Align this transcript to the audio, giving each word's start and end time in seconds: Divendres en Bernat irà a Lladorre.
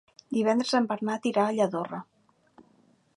Divendres 0.37 0.71
en 0.79 0.87
Bernat 0.93 1.29
irà 1.33 1.45
a 1.45 1.53
Lladorre. 1.59 2.03